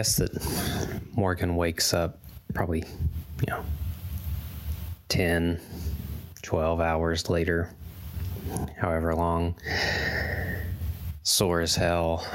[0.00, 2.18] Guess that Morgan wakes up
[2.54, 2.78] probably,
[3.42, 3.62] you know,
[5.10, 5.60] 10,
[6.40, 7.68] 12 hours later,
[8.78, 9.56] however long,
[11.22, 12.26] sore as hell,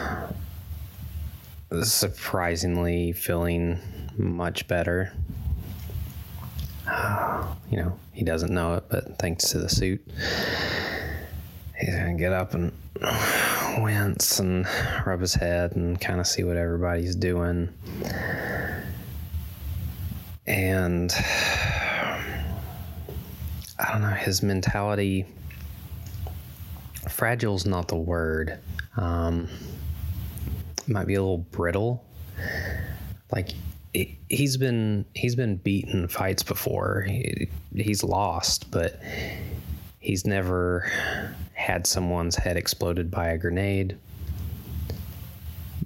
[1.82, 3.80] surprisingly feeling
[4.16, 5.12] much better.
[7.72, 10.08] You know, he doesn't know it, but thanks to the suit,
[11.80, 12.72] he's gonna get up and
[13.80, 14.66] wince and
[15.06, 17.70] rub his head and kind of see what everybody's doing.
[20.48, 21.12] And
[23.80, 25.26] I don't know, his mentality,
[27.10, 28.60] fragile's not the word.
[28.96, 29.50] Um,
[30.88, 32.06] might be a little brittle.
[33.32, 33.50] Like
[33.94, 37.02] he- he's been he's been beaten fights before.
[37.02, 39.02] He, he's lost, but
[40.00, 40.90] he's never
[41.66, 43.98] had someone's head exploded by a grenade.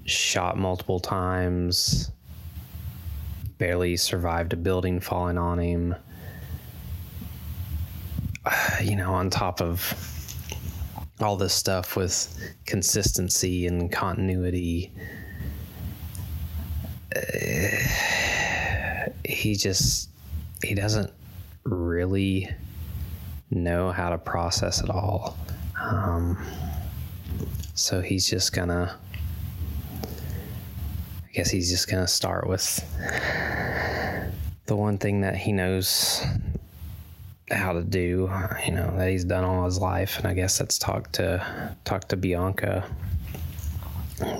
[0.04, 2.12] Shot multiple times.
[3.60, 5.96] Barely survived a building falling on him.
[8.82, 9.94] You know, on top of
[11.20, 14.92] all this stuff with consistency and continuity.
[17.16, 17.20] Uh,
[19.26, 20.10] he just
[20.64, 21.12] he doesn't
[21.64, 22.50] really
[23.52, 25.39] know how to process it all.
[25.80, 26.38] Um,
[27.74, 28.96] so he's just gonna.
[30.04, 32.84] I guess he's just gonna start with
[34.66, 36.24] the one thing that he knows
[37.52, 38.30] how to do,
[38.66, 42.08] you know, that he's done all his life, and I guess that's talk to talk
[42.10, 42.86] to Bianca,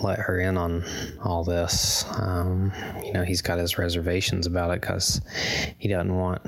[0.02, 0.84] let her in on
[1.24, 2.06] all this.
[2.18, 2.72] Um,
[3.04, 5.22] you know, he's got his reservations about it because
[5.78, 6.42] he doesn't want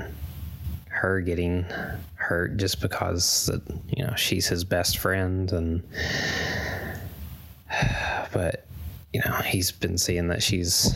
[1.02, 1.66] her getting
[2.14, 3.62] hurt just because that
[3.96, 5.84] you know she's his best friend, and
[8.32, 8.68] but
[9.12, 10.96] you know he's been seeing that she's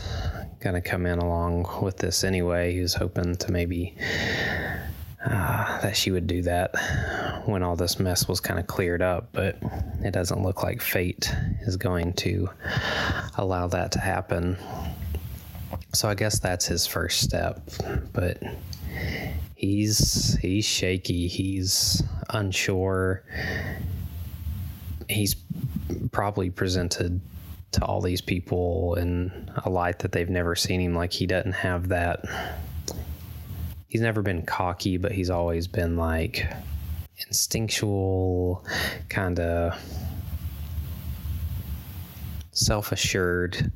[0.60, 2.72] gonna come in along with this anyway.
[2.72, 3.94] He was hoping to maybe
[5.24, 6.70] uh, that she would do that
[7.46, 9.58] when all this mess was kind of cleared up, but
[10.04, 12.48] it doesn't look like fate is going to
[13.38, 14.56] allow that to happen.
[15.92, 17.60] So I guess that's his first step,
[18.12, 18.40] but
[19.56, 23.24] he's he's shaky, he's unsure.
[25.08, 25.34] He's
[26.12, 27.20] probably presented
[27.72, 31.52] to all these people in a light that they've never seen him like he doesn't
[31.52, 32.24] have that
[33.96, 36.46] he's never been cocky, but he's always been like
[37.26, 38.62] instinctual,
[39.08, 39.72] kind of
[42.52, 43.72] self assured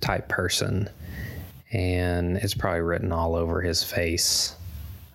[0.00, 0.88] type person.
[1.72, 4.54] And it's probably written all over his face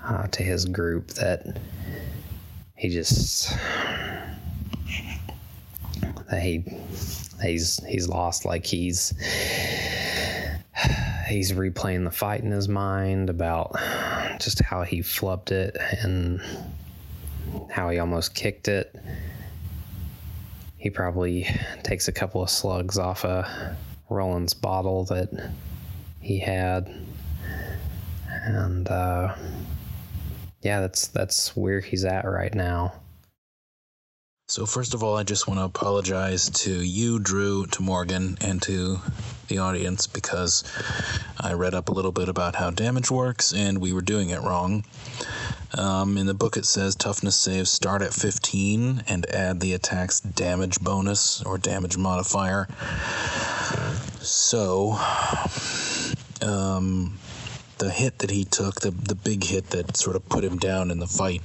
[0.04, 1.58] uh, to his group that
[2.76, 3.56] he just
[6.30, 6.64] that he
[7.42, 9.14] he's he's lost like he's
[11.28, 13.76] he's replaying the fight in his mind about
[14.40, 16.42] just how he flubbed it and
[17.70, 18.96] how he almost kicked it.
[20.78, 21.48] He probably
[21.84, 23.76] takes a couple of slugs off a
[24.10, 25.30] Roland's bottle that
[26.22, 26.90] he had,
[28.28, 29.36] and uh,
[30.62, 32.94] yeah, that's that's where he's at right now.
[34.50, 38.60] So, first of all, I just want to apologize to you, Drew, to Morgan, and
[38.64, 39.00] to
[39.48, 40.64] the audience because
[41.40, 44.42] I read up a little bit about how damage works and we were doing it
[44.42, 44.86] wrong.
[45.78, 50.20] Um, in the book, it says toughness saves start at 15 and add the attack's
[50.20, 52.68] damage bonus or damage modifier.
[54.22, 54.98] So,
[56.42, 57.20] um,
[57.80, 60.92] the hit that he took, the the big hit that sort of put him down
[60.92, 61.42] in the fight,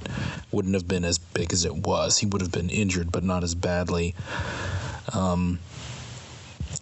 [0.51, 2.19] wouldn't have been as big as it was.
[2.19, 4.13] He would have been injured, but not as badly.
[5.13, 5.59] Um,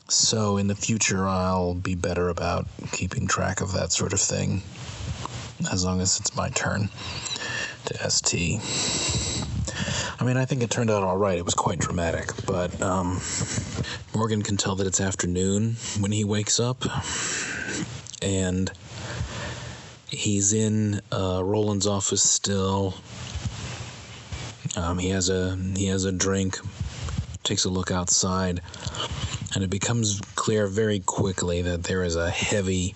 [0.10, 4.62] so in the future, I'll be better about keeping track of that sort of thing,
[5.72, 6.90] as long as it's my turn
[7.86, 8.60] to ST.
[10.20, 11.38] I mean, I think it turned out all right.
[11.38, 13.20] It was quite dramatic, but um,
[14.16, 16.84] Morgan can tell that it's afternoon when he wakes up,
[18.22, 18.72] and
[20.14, 22.94] he's in uh, Roland's office still.
[24.76, 26.58] Um, he has a he has a drink,
[27.44, 28.62] takes a look outside,
[29.54, 32.96] and it becomes clear very quickly that there is a heavy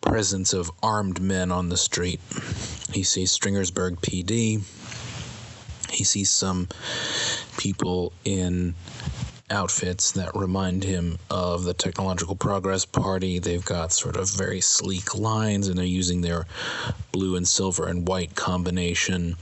[0.00, 2.20] presence of armed men on the street.
[2.92, 4.62] He sees Stringersburg PD.
[5.90, 6.68] He sees some
[7.58, 8.74] people in
[9.50, 13.38] outfits that remind him of the Technological Progress Party.
[13.38, 16.46] They've got sort of very sleek lines and they're using their
[17.12, 19.36] blue and silver and white combination.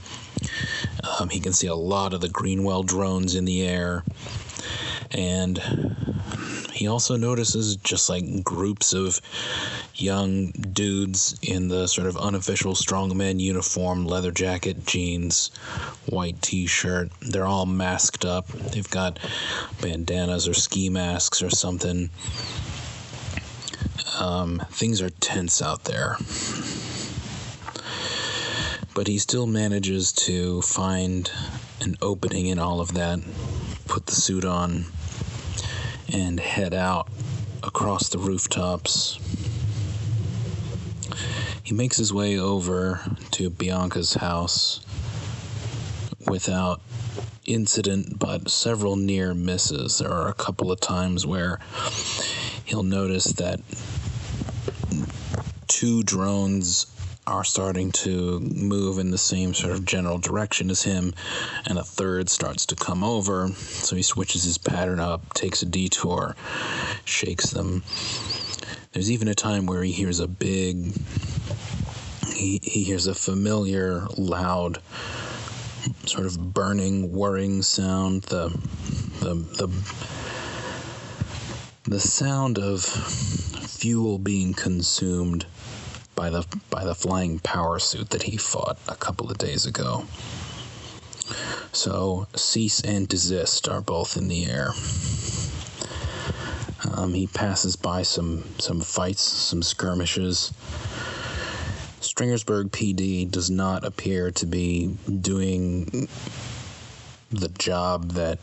[1.19, 4.03] Um, he can see a lot of the Greenwell drones in the air.
[5.11, 5.61] And
[6.77, 9.19] He also notices just like groups of
[9.95, 15.49] young dudes in the sort of unofficial strongman uniform, leather jacket, jeans,
[16.05, 17.09] white t shirt.
[17.19, 18.47] They're all masked up.
[18.49, 19.17] They've got
[19.81, 22.11] bandanas or ski masks or something.
[24.19, 26.17] Um, things are tense out there.
[28.93, 31.31] But he still manages to find
[31.81, 33.19] an opening in all of that,
[33.87, 34.85] put the suit on,
[36.11, 37.07] and head out
[37.63, 39.19] across the rooftops.
[41.63, 43.01] He makes his way over
[43.31, 44.79] to Bianca's house
[46.27, 46.81] without
[47.45, 49.97] incident, but several near misses.
[49.97, 51.59] There are a couple of times where
[52.65, 53.59] he'll notice that
[55.67, 56.85] two drones
[57.27, 61.13] are starting to move in the same sort of general direction as him,
[61.65, 63.49] and a third starts to come over.
[63.49, 66.35] So he switches his pattern up, takes a detour,
[67.03, 67.83] shakes them.
[68.93, 70.93] There's even a time where he hears a big,
[72.33, 74.81] he, he hears a familiar, loud,
[76.05, 78.23] sort of burning, whirring sound.
[78.23, 78.49] The,
[79.19, 79.67] the, the,
[81.83, 85.45] the sound of fuel being consumed
[86.17, 90.03] by the by the flying power suit that he fought a couple of days ago.
[91.71, 94.71] So cease and desist are both in the air.
[96.91, 100.51] Um, he passes by some some fights, some skirmishes.
[102.01, 106.07] Stringersburg PD does not appear to be doing
[107.29, 108.39] the job that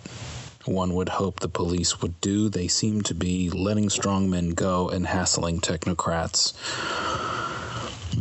[0.65, 2.49] one would hope the police would do.
[2.49, 6.53] They seem to be letting strongmen go and hassling technocrats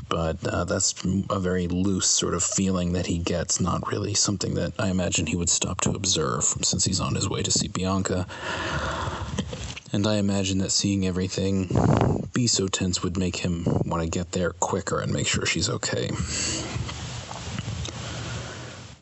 [0.09, 0.93] but uh, that's
[1.29, 5.25] a very loose sort of feeling that he gets, not really something that I imagine
[5.25, 8.27] he would stop to observe since he's on his way to see Bianca.
[9.91, 11.67] And I imagine that seeing everything
[12.33, 15.69] be so tense would make him want to get there quicker and make sure she's
[15.69, 16.09] okay.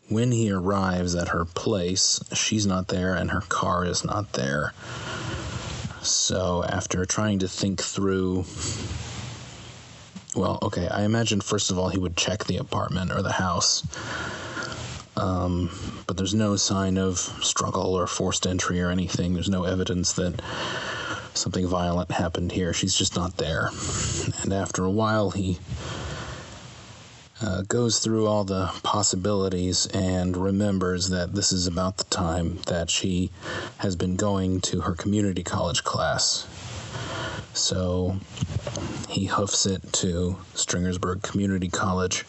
[0.08, 4.74] When he arrives at her place, she's not there and her car is not there.
[6.02, 8.44] So, after trying to think through
[10.34, 13.84] well, okay, I imagine first of all he would check the apartment or the house.
[15.16, 15.70] Um,
[16.06, 19.34] but there's no sign of struggle or forced entry or anything.
[19.34, 20.40] There's no evidence that
[21.34, 22.72] something violent happened here.
[22.72, 23.70] She's just not there.
[24.42, 25.58] And after a while, he
[27.42, 32.88] uh, goes through all the possibilities and remembers that this is about the time that
[32.88, 33.30] she
[33.78, 36.46] has been going to her community college class.
[37.54, 38.16] So
[39.08, 42.24] he hoofs it to Stringersburg Community College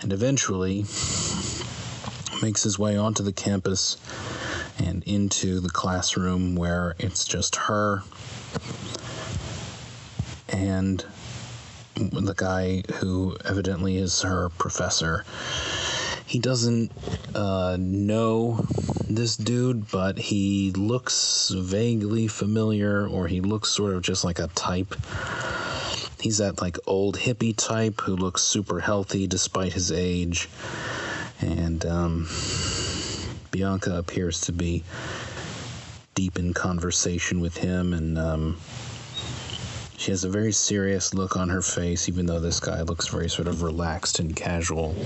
[0.00, 0.84] and eventually
[2.42, 3.96] makes his way onto the campus
[4.78, 8.02] and into the classroom where it's just her
[10.48, 11.04] and
[11.96, 15.24] the guy who evidently is her professor.
[16.26, 16.92] He doesn't
[17.34, 18.66] uh, know
[19.08, 24.48] this dude, but he looks vaguely familiar, or he looks sort of just like a
[24.48, 24.94] type.
[26.20, 30.48] He's that like old hippie type who looks super healthy despite his age.
[31.40, 32.28] And um,
[33.50, 34.84] Bianca appears to be
[36.14, 38.56] deep in conversation with him, and um,
[39.96, 43.28] she has a very serious look on her face, even though this guy looks very
[43.28, 44.96] sort of relaxed and casual.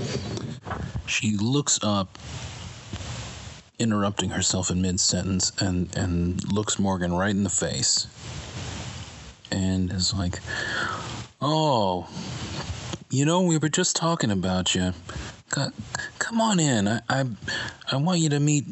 [1.05, 2.17] She looks up
[3.79, 8.07] interrupting herself in mid sentence and, and looks Morgan right in the face
[9.51, 10.39] and is like,
[11.41, 12.07] Oh,
[13.09, 14.93] you know, we were just talking about you.
[15.49, 16.87] Come on in.
[16.87, 17.25] I, I,
[17.91, 18.65] I want you to meet.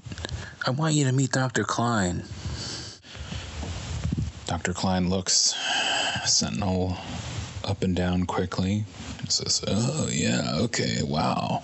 [0.65, 1.63] I want you to meet Dr.
[1.63, 2.23] Klein.
[4.47, 4.73] Dr.
[4.73, 5.55] Klein looks
[6.25, 6.97] Sentinel
[7.63, 8.85] up and down quickly.
[9.27, 11.63] Says, "Oh yeah, okay, wow."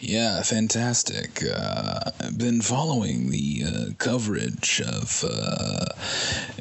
[0.00, 1.42] Yeah, fantastic.
[1.44, 5.84] Uh, I've been following the uh, coverage of uh,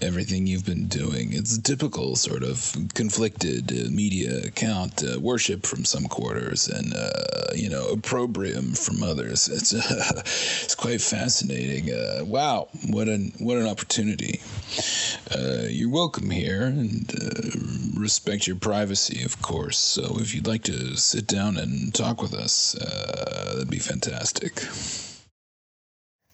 [0.01, 1.33] everything you've been doing.
[1.33, 6.93] It's a typical sort of conflicted uh, media account, uh, worship from some quarters and,
[6.93, 9.47] uh, you know, opprobrium from others.
[9.47, 9.73] It's,
[10.63, 11.89] it's quite fascinating.
[12.29, 14.39] wow, what an, what an opportunity.
[15.67, 17.11] you're welcome here and
[17.95, 19.77] respect your privacy, of course.
[19.77, 23.79] So if you'd like to sit down and talk with us, uh, Uh, that'd be
[23.79, 24.63] fantastic.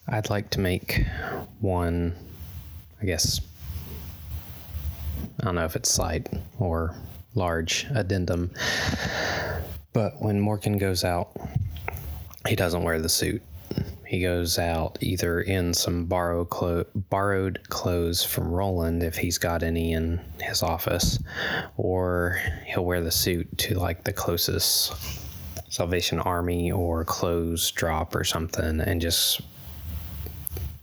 [0.07, 1.05] I'd like to make
[1.59, 2.15] one,
[3.01, 3.41] I guess,
[5.39, 6.95] I don't know if it's slight or
[7.35, 8.51] large addendum,
[9.93, 11.31] but when Morgan goes out,
[12.47, 13.41] he doesn't wear the suit.
[14.07, 19.61] he goes out either in some borrow clo- borrowed clothes from Roland if he's got
[19.63, 21.19] any in his office,
[21.75, 24.93] or he'll wear the suit to like the closest
[25.69, 29.41] Salvation Army or clothes drop or something and just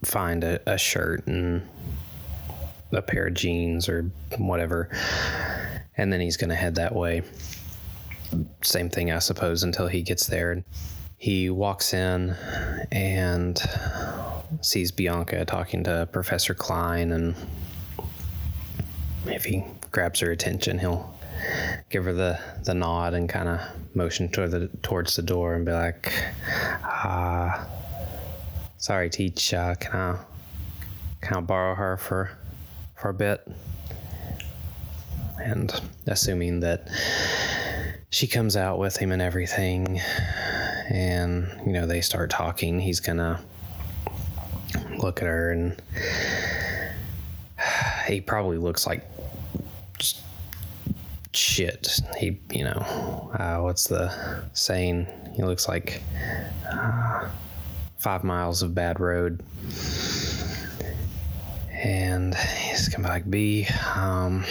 [0.05, 1.67] find a, a shirt and
[2.93, 4.91] a pair of jeans or whatever.
[5.97, 7.23] And then he's going to head that way.
[8.63, 10.65] Same thing, I suppose, until he gets there.
[11.17, 12.37] He walks in
[12.93, 13.61] and
[14.61, 17.13] sees Bianca talking to Professor Klein.
[17.13, 17.35] And
[19.27, 21.14] if he grabs her attention, he'll
[21.91, 23.61] give her the, the nod and kind of
[23.95, 26.13] motion toward the, towards the door and be like,
[26.83, 27.65] uh,
[28.79, 30.19] sorry, Teach, uh, can I,
[31.21, 32.31] can I borrow her for,
[32.97, 33.47] for a bit?
[35.39, 35.73] And
[36.07, 36.89] assuming that
[38.11, 40.01] she comes out with him and everything,
[40.89, 43.43] and, you know, they start talking, he's gonna
[44.99, 45.81] look at her and
[48.07, 49.05] he probably looks like
[51.37, 52.01] shit.
[52.19, 55.07] He, you know, uh, what's the saying?
[55.35, 56.03] He looks like
[56.71, 57.29] uh,
[57.99, 59.43] five miles of bad road.
[61.73, 64.45] And he's be like, B, um,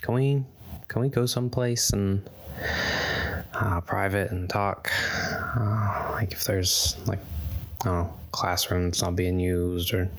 [0.00, 0.44] can we,
[0.88, 2.28] can we go someplace and
[3.54, 4.90] uh, private and talk?
[5.56, 7.20] Uh, like if there's like,
[7.84, 10.10] I classrooms not being used or,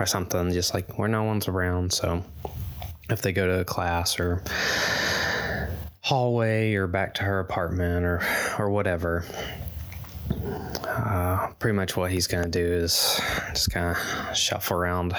[0.00, 1.92] or something, just like where no one's around.
[1.92, 2.24] So
[3.10, 4.42] if they go to a class or
[6.00, 8.22] hallway or back to her apartment or
[8.58, 9.24] or whatever
[10.86, 13.20] uh, pretty much what he's gonna do is
[13.50, 15.14] just kind of shuffle around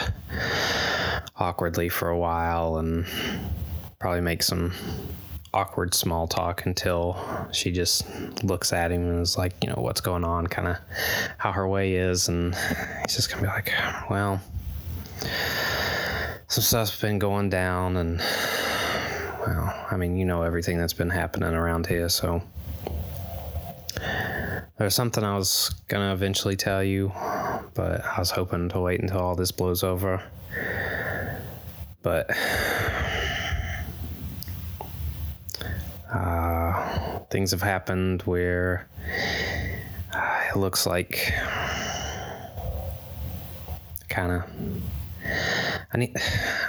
[1.36, 3.06] awkwardly for a while and
[4.00, 4.72] probably make some
[5.54, 7.18] awkward small talk until
[7.52, 8.06] she just
[8.44, 10.78] looks at him and is like, you know, what's going on, kind of
[11.38, 12.54] how her way is, and
[13.04, 13.74] he's just gonna be like,
[14.10, 14.42] well,
[16.48, 21.54] some stuff's been going down, and well, I mean, you know everything that's been happening
[21.54, 22.42] around here, so.
[24.78, 27.12] There's something I was gonna eventually tell you,
[27.74, 30.24] but I was hoping to wait until all this blows over.
[32.04, 32.30] But
[36.14, 38.88] uh, things have happened where
[40.14, 41.34] uh, it looks like
[44.08, 44.44] kind of
[45.94, 46.16] I need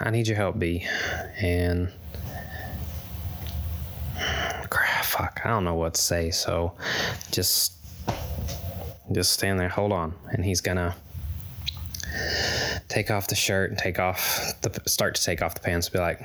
[0.00, 0.86] I need your help, B,
[1.40, 1.90] and
[4.70, 6.30] crap, fuck, I don't know what to say.
[6.30, 6.74] So
[7.30, 7.74] just
[9.12, 10.94] just stand there, hold on, and he's gonna
[12.88, 15.88] take off the shirt and take off the start to take off the pants.
[15.88, 16.20] Be like,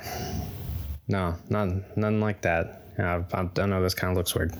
[1.08, 2.82] no, none, nothing like that.
[2.98, 4.54] I, I don't know this kind of looks weird.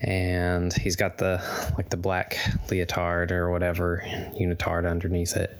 [0.00, 1.42] And he's got the
[1.76, 2.38] like the black
[2.70, 4.02] leotard or whatever
[4.40, 5.54] unitard underneath it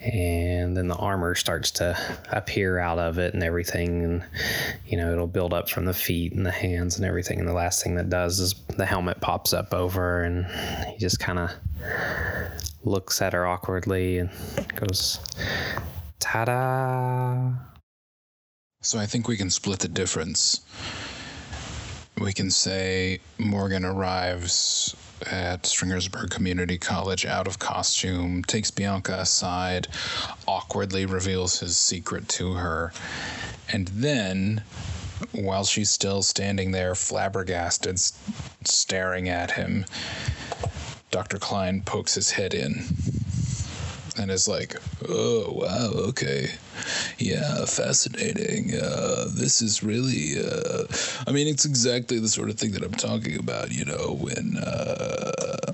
[0.00, 1.98] and then the armor starts to
[2.30, 4.04] appear out of it and everything.
[4.04, 4.24] And
[4.86, 7.38] you know it'll build up from the feet and the hands and everything.
[7.38, 10.46] And the last thing that does is the helmet pops up over and
[10.86, 11.50] he just kind of
[12.84, 14.30] looks at her awkwardly and
[14.76, 15.18] goes
[16.18, 17.52] ta-da.
[18.80, 20.60] So I think we can split the difference.
[22.20, 24.96] We can say Morgan arrives
[25.30, 29.86] at Stringersburg Community College out of costume, takes Bianca aside,
[30.46, 32.92] awkwardly reveals his secret to her,
[33.72, 34.62] and then,
[35.30, 38.00] while she's still standing there flabbergasted,
[38.64, 39.84] staring at him,
[41.12, 41.38] Dr.
[41.38, 42.84] Klein pokes his head in
[44.18, 44.76] and is like,
[45.08, 46.48] "Oh wow, okay,
[47.18, 48.74] yeah, fascinating.
[48.74, 50.84] Uh, this is really, uh,
[51.26, 53.70] I mean, it's exactly the sort of thing that I'm talking about.
[53.70, 55.72] You know, when uh,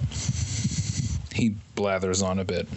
[1.34, 2.68] he blathers on a bit."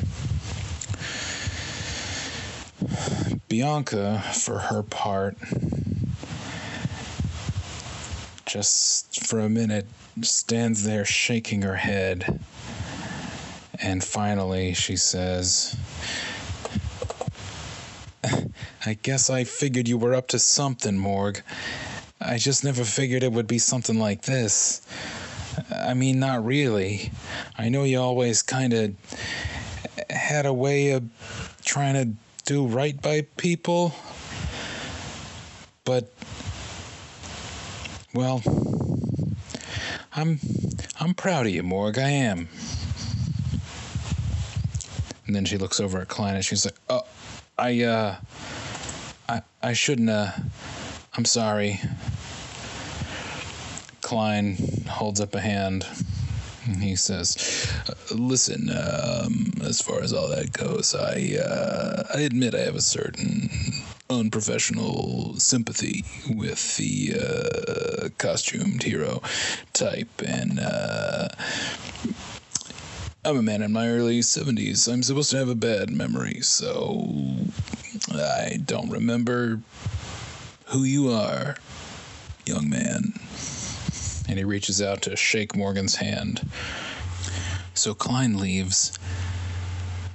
[3.50, 5.38] Bianca, for her part,
[8.46, 9.88] just for a minute
[10.22, 12.40] stands there shaking her head.
[13.88, 15.74] And finally, she says,
[18.86, 21.42] I guess I figured you were up to something, Morg.
[22.20, 24.86] I just never figured it would be something like this.
[25.74, 27.14] I mean, not really.
[27.58, 28.94] I know you always kind of
[30.10, 31.04] had a way of
[31.64, 32.10] trying to
[32.44, 33.96] do right by people.
[35.86, 36.12] But,
[38.14, 38.44] well,
[40.14, 40.40] I'm
[41.00, 41.98] I'm proud of you, Morg.
[41.98, 42.50] I am.
[45.28, 47.06] And then she looks over at Klein and she's like, "Oh,
[47.58, 48.16] I uh,
[49.30, 50.32] I I shouldn't uh,
[51.14, 51.80] I'm sorry."
[54.02, 54.56] Klein
[54.88, 55.86] holds up a hand
[56.66, 57.72] and He says,
[58.12, 62.82] "Listen, um, as far as all that goes, I uh, I admit I have a
[62.82, 63.50] certain
[64.10, 69.22] unprofessional sympathy with the uh, costumed hero
[69.74, 71.30] type, and uh,
[73.28, 74.88] I'm a man in my early 70s.
[74.88, 77.10] I'm supposed to have a bad memory, so
[78.10, 79.60] I don't remember
[80.68, 81.58] who you are,
[82.46, 83.20] young man."
[84.30, 86.50] And he reaches out to shake Morgan's hand.
[87.74, 88.98] So Klein leaves,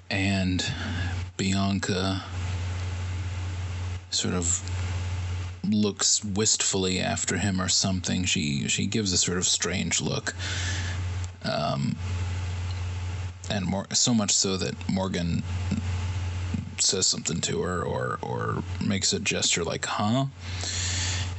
[0.08, 0.64] and
[1.36, 2.24] Bianca
[4.10, 4.62] sort of
[5.68, 8.24] looks wistfully after him or something.
[8.24, 10.34] She she gives a sort of strange look.
[11.44, 11.96] Um,
[13.50, 15.42] and more so much so that Morgan
[16.78, 20.26] says something to her or or makes a gesture like huh?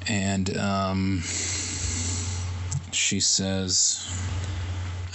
[0.08, 1.22] And um,
[2.92, 4.08] she says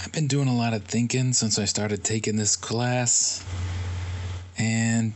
[0.01, 3.45] I've been doing a lot of thinking since I started taking this class.
[4.57, 5.13] And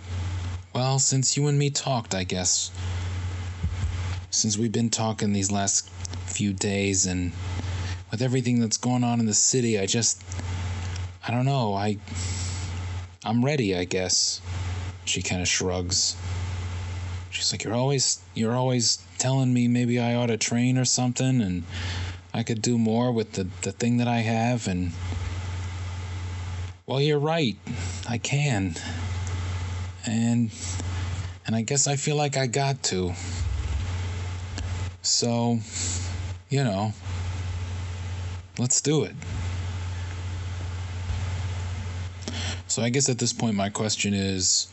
[0.74, 2.72] well since you and me talked I guess.
[4.30, 5.89] Since we've been talking these last
[6.25, 7.32] few days and
[8.10, 10.24] with everything that's going on in the city I just
[11.25, 11.74] I don't know.
[11.74, 11.98] I
[13.25, 14.42] I'm ready, I guess.
[15.06, 16.15] She kind of shrugs.
[17.30, 21.42] She's like, "You're always you're always telling me maybe I ought to train or something
[21.42, 21.63] and
[22.34, 24.92] I could do more with the the thing that I have and
[26.86, 27.58] well, you're right.
[28.10, 28.75] I can.
[30.06, 30.51] And
[31.46, 33.13] and I guess I feel like I got to.
[35.01, 35.59] So,
[36.50, 36.94] you know,
[38.57, 39.16] let's do it.
[42.74, 44.68] So I guess at this point, my question is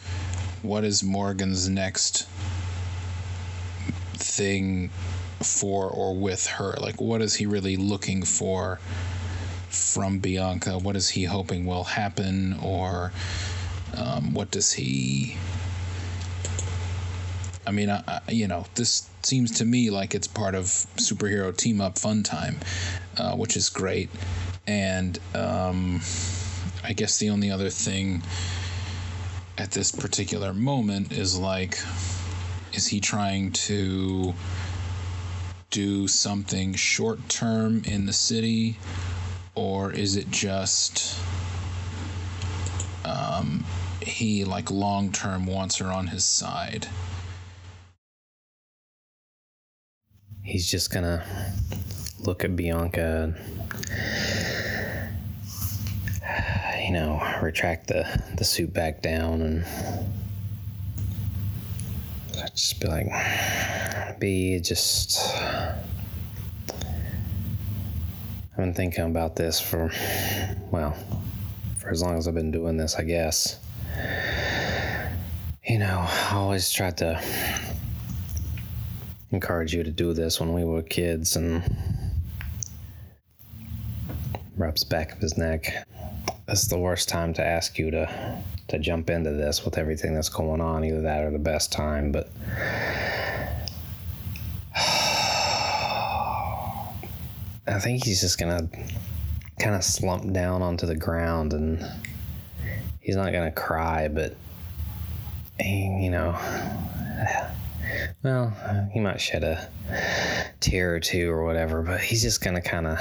[0.63, 2.27] what is Morgan's next
[4.15, 4.89] thing
[5.43, 6.77] for or with her?
[6.81, 8.77] Like, what is he really looking for
[9.69, 10.79] from Bianca?
[10.79, 12.55] What is he hoping will happen?
[12.63, 13.13] Or
[13.95, 15.37] um, what does he.
[17.67, 21.55] I mean, I, I, you know, this seems to me like it's part of superhero
[21.55, 22.61] team up fun time,
[23.19, 24.09] uh, which is great.
[24.67, 26.01] And, um,
[26.83, 28.23] I guess the only other thing
[29.59, 31.79] at this particular moment is like,
[32.73, 34.35] is he trying to
[35.71, 38.79] do something short term in the city,
[39.55, 41.19] or is it just
[43.05, 43.65] um,
[44.03, 46.87] he, like, long term wants her on his side?
[50.43, 51.25] He's just gonna
[52.19, 53.35] look at Bianca
[56.91, 58.05] you know, retract the,
[58.37, 59.65] the suit back down and
[62.53, 65.37] just be like, be just.
[68.51, 69.93] I've been thinking about this for,
[70.73, 70.97] well,
[71.79, 73.61] for as long as I've been doing this, I guess.
[75.65, 77.23] You know, I always tried to
[79.31, 81.63] encourage you to do this when we were kids and
[84.57, 85.87] rubs back of his neck
[86.51, 90.15] this is the worst time to ask you to to jump into this with everything
[90.15, 90.85] that's going on.
[90.85, 92.29] Either that or the best time, but.
[97.67, 98.69] I think he's just gonna
[99.61, 101.87] kind of slump down onto the ground and
[103.01, 104.35] he's not gonna cry, but
[105.61, 106.33] he, you know,
[108.25, 108.53] well,
[108.93, 109.69] he might shed a
[110.59, 112.99] tear or two or whatever, but he's just gonna kind of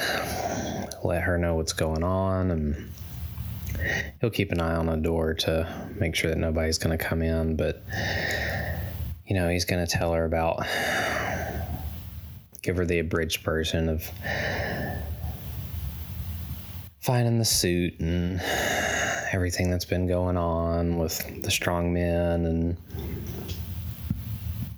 [1.04, 2.92] let her know what's going on and
[4.22, 7.22] he'll keep an eye on the door to make sure that nobody's going to come
[7.22, 7.56] in.
[7.56, 7.84] But,
[9.28, 10.66] you know, he's going to tell her about,
[12.62, 14.10] give her the abridged version of
[17.02, 18.42] finding the suit and
[19.32, 22.78] everything that's been going on with the strong men and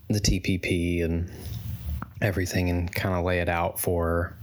[0.09, 1.31] the TPP and
[2.21, 4.37] everything and kind of lay it out for her.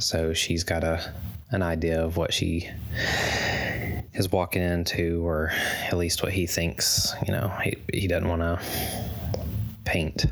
[0.00, 1.12] So she's got a
[1.52, 2.68] an idea of what she
[4.14, 5.50] is walking into, or
[5.86, 7.14] at least what he thinks.
[7.26, 8.60] You know, he, he doesn't want to
[9.84, 10.26] paint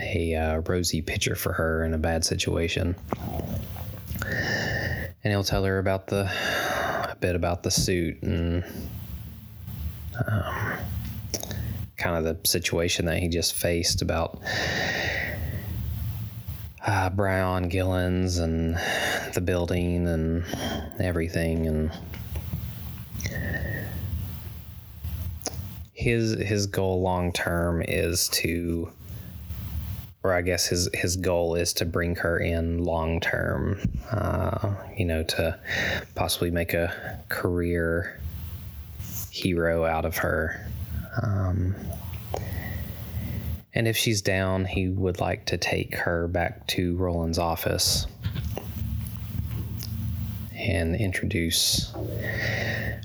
[0.00, 2.94] a uh, rosy picture for her in a bad situation.
[4.22, 6.30] And he'll tell her about the
[7.10, 8.64] a bit about the suit and
[10.26, 10.72] um,
[11.96, 14.40] kind of the situation that he just faced about
[16.86, 18.76] uh, Brian Gillens and
[19.34, 20.44] the building and
[20.98, 21.92] everything and
[25.92, 28.90] his his goal long term is to
[30.22, 35.04] or I guess his his goal is to bring her in long term, uh, you
[35.04, 35.58] know, to
[36.14, 38.18] possibly make a career
[39.30, 40.66] hero out of her.
[41.22, 41.74] Um,
[43.74, 48.06] and if she's down, he would like to take her back to Roland's office
[50.54, 51.92] and introduce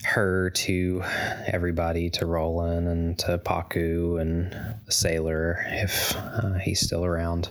[0.03, 1.01] her to
[1.47, 4.51] everybody, to Roland and to Paku and
[4.85, 7.49] the sailor if uh, he's still around,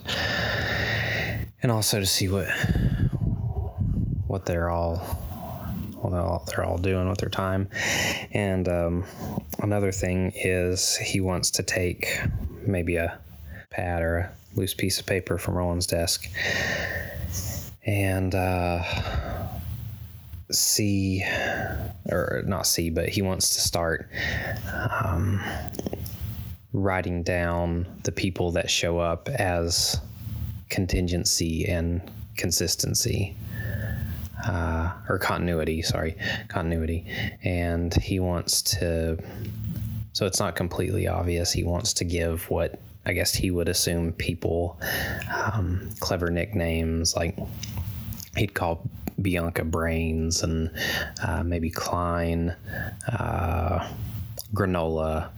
[1.62, 2.48] and also to see what
[4.26, 4.98] what they're all
[6.04, 7.68] what they're all, they're all doing with their time.
[8.32, 9.04] And um,
[9.60, 12.20] another thing is he wants to take
[12.66, 13.18] maybe a
[13.70, 16.28] pad or a loose piece of paper from Roland's desk
[17.86, 18.82] and uh,
[20.50, 21.22] see,
[22.10, 24.08] or not see, but he wants to start
[25.02, 25.40] um,
[26.72, 30.00] writing down the people that show up as
[30.70, 32.00] contingency and
[32.36, 33.36] consistency.
[34.46, 36.16] Uh, or continuity, sorry,
[36.48, 37.06] continuity.
[37.44, 39.16] And he wants to,
[40.14, 41.52] so it's not completely obvious.
[41.52, 44.80] He wants to give what I guess he would assume people
[45.52, 47.36] um, clever nicknames like
[48.36, 48.88] he'd call
[49.20, 50.70] Bianca Brains and
[51.22, 52.54] uh, maybe Klein,
[53.06, 53.88] uh,
[54.54, 55.28] Granola,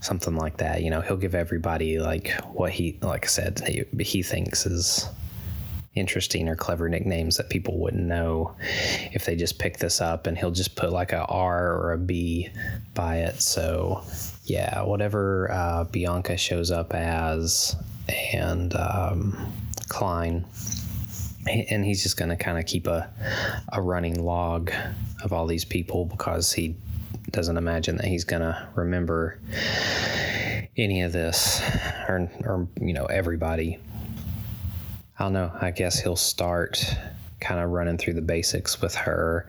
[0.00, 0.82] something like that.
[0.82, 5.08] You know, he'll give everybody like what he, like I said, he, he thinks is
[5.94, 8.54] interesting or clever nicknames that people wouldn't know
[9.12, 11.98] if they just pick this up and he'll just put like a R or a
[11.98, 12.50] B
[12.94, 13.40] by it.
[13.40, 14.02] So
[14.44, 17.76] yeah, whatever uh, Bianca shows up as
[18.32, 19.52] and um,
[19.88, 20.44] Klein
[21.46, 23.10] and he's just going to kind of keep a,
[23.72, 24.72] a running log
[25.22, 26.76] of all these people because he
[27.30, 29.38] doesn't imagine that he's going to remember
[30.76, 31.60] any of this
[32.08, 33.78] or, or you know everybody
[35.18, 36.96] i don't know i guess he'll start
[37.40, 39.46] kind of running through the basics with her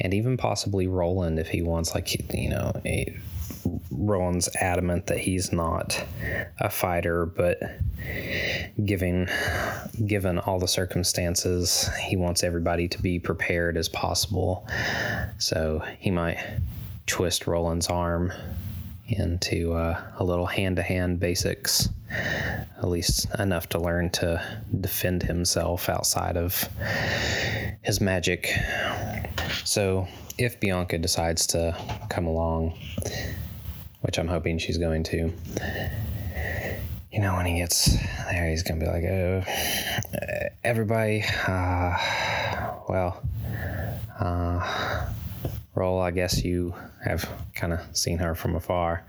[0.00, 3.16] and even possibly roland if he wants like you know a,
[3.90, 6.04] Roland's adamant that he's not
[6.58, 7.58] a fighter, but
[8.84, 9.28] giving
[10.06, 14.66] given all the circumstances, he wants everybody to be prepared as possible.
[15.38, 16.38] So he might
[17.06, 18.32] twist Roland's arm
[19.08, 21.88] into uh, a little hand-to-hand basics
[22.84, 24.40] at least enough to learn to
[24.80, 26.68] defend himself outside of
[27.82, 28.52] his magic
[29.64, 30.06] so
[30.38, 31.76] if bianca decides to
[32.10, 32.74] come along
[34.04, 35.32] which I'm hoping she's going to.
[37.10, 37.96] You know, when he gets
[38.30, 39.42] there, he's gonna be like, "Oh,
[40.62, 41.96] everybody, uh,
[42.86, 43.22] well,
[44.20, 45.06] uh,
[45.74, 46.02] roll.
[46.02, 49.04] I guess you have kind of seen her from afar,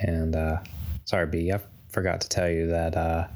[0.00, 0.58] and uh,
[1.06, 1.58] sorry, B, I
[1.96, 3.26] forgot to tell you that uh,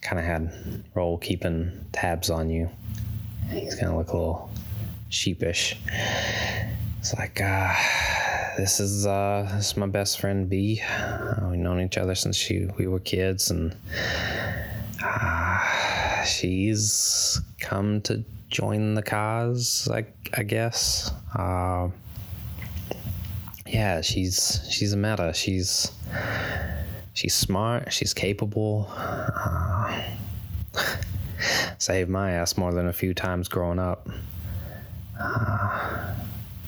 [0.00, 2.70] kind of had roll keeping tabs on you.
[3.50, 4.50] He's gonna look a little
[5.10, 5.76] sheepish.
[6.98, 7.74] It's like, uh,
[8.56, 10.80] this is uh, this is my best friend B.
[10.88, 13.76] Uh, we've known each other since she we were kids, and
[15.04, 19.86] uh, she's come to join the cause.
[19.92, 21.12] I I guess.
[21.34, 21.90] Uh,
[23.66, 25.34] yeah, she's she's a meta.
[25.34, 25.92] She's
[27.16, 27.92] she's smart.
[27.92, 28.88] She's capable.
[28.94, 30.02] Uh,
[31.78, 34.08] saved my ass more than a few times growing up.
[35.18, 36.14] Uh,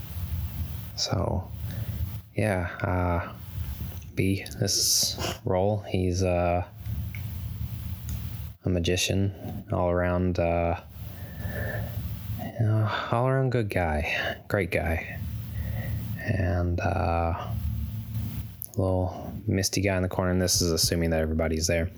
[0.96, 1.48] so
[2.34, 3.32] yeah, uh,
[4.14, 6.64] B, this role, He's uh,
[8.64, 10.80] a magician, all around, uh,
[12.58, 15.18] you know, all around good guy, great guy,
[16.24, 17.34] and uh,
[18.76, 20.30] little misty guy in the corner.
[20.30, 21.90] And this is assuming that everybody's there.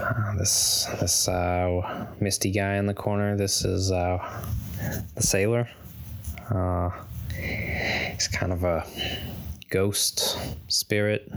[0.00, 3.36] Uh, this this uh, misty guy in the corner.
[3.36, 4.18] This is uh,
[5.14, 5.68] the sailor.
[6.50, 6.90] Uh,
[8.16, 8.86] He's kind of a
[9.68, 11.30] ghost spirit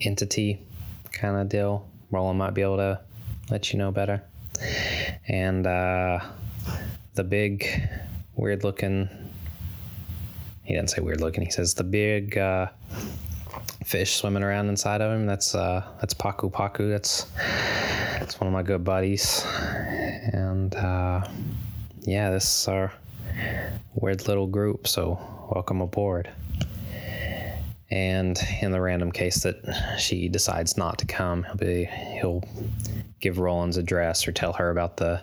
[0.00, 0.58] entity
[1.12, 1.86] kind of deal.
[2.10, 3.00] Roland might be able to
[3.50, 4.22] let you know better.
[5.28, 6.20] And uh,
[7.14, 7.68] the big,
[8.36, 9.08] weird looking,
[10.64, 12.68] he didn't say weird looking, he says the big uh,
[13.84, 15.26] fish swimming around inside of him.
[15.26, 16.90] That's uh, that's Paku Paku.
[16.90, 17.26] That's
[18.18, 19.44] that's one of my good buddies.
[20.32, 21.26] And uh,
[22.00, 22.92] yeah, this is our
[23.94, 25.18] weird little group, so
[25.54, 26.30] welcome aboard.
[27.90, 32.42] And in the random case that she decides not to come, he'll be he'll
[33.20, 35.22] give Roland's address or tell her about the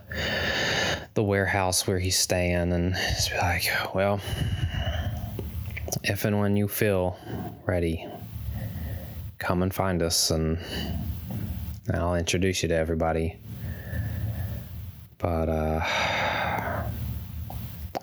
[1.15, 4.21] the warehouse where he's staying, and just be like, well,
[6.03, 7.17] if and when you feel
[7.65, 8.07] ready,
[9.39, 10.57] come and find us, and
[11.93, 13.37] I'll introduce you to everybody.
[15.17, 16.85] But uh, I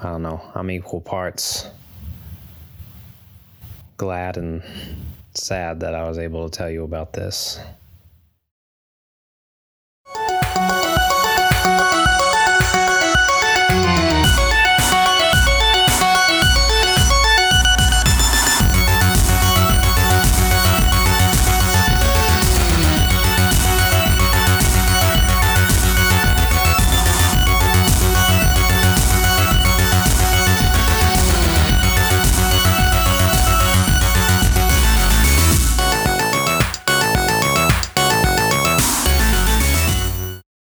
[0.03, 0.41] don't know.
[0.55, 1.71] I'm equal parts
[3.99, 4.63] glad and
[5.35, 7.59] sad that I was able to tell you about this.